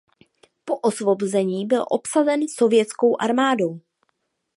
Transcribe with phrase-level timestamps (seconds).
[0.65, 3.79] Po osvobození byl obsazen sovětskou armádou.